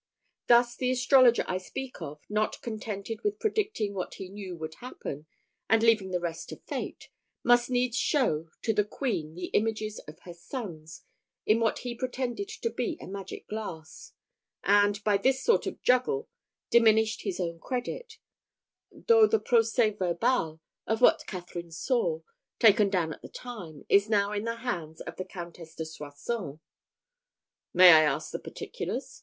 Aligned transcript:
Thus 0.47 0.75
the 0.75 0.89
astrologer 0.89 1.45
I 1.47 1.59
speak 1.59 2.01
of, 2.01 2.21
not 2.27 2.59
contented 2.63 3.21
with 3.21 3.37
predicting 3.39 3.93
what 3.93 4.15
he 4.15 4.29
knew 4.29 4.55
would 4.57 4.73
happen, 4.81 5.27
and 5.69 5.83
leaving 5.83 6.09
the 6.09 6.19
rest 6.19 6.49
to 6.49 6.55
fate, 6.55 7.09
must 7.43 7.69
needs 7.69 7.97
show 7.99 8.49
to 8.63 8.73
the 8.73 8.83
queen 8.83 9.35
the 9.35 9.51
images 9.53 9.99
of 10.07 10.17
her 10.21 10.33
sons, 10.33 11.03
in 11.45 11.59
what 11.59 11.77
he 11.85 11.93
pretended 11.93 12.49
to 12.49 12.71
be 12.71 12.97
a 12.99 13.05
magic 13.05 13.47
glass; 13.47 14.13
and, 14.63 15.03
by 15.03 15.17
this 15.17 15.43
sort 15.43 15.67
of 15.67 15.83
juggle 15.83 16.27
diminished 16.71 17.21
his 17.21 17.39
own 17.39 17.59
credit; 17.59 18.17
though 18.91 19.27
the 19.27 19.39
procès 19.39 19.99
verbal 19.99 20.61
of 20.87 21.01
what 21.01 21.27
Catherine 21.27 21.69
saw, 21.69 22.21
taken 22.57 22.89
down 22.89 23.13
at 23.13 23.21
the 23.21 23.29
time, 23.29 23.85
is 23.87 24.09
now 24.09 24.31
in 24.31 24.45
the 24.45 24.55
hands 24.55 24.99
of 25.01 25.17
the 25.17 25.25
Countess 25.25 25.75
de 25.75 25.85
Soissons." 25.85 26.57
"May 27.71 27.91
I 27.91 28.01
ask 28.01 28.31
the 28.31 28.39
particulars?" 28.39 29.19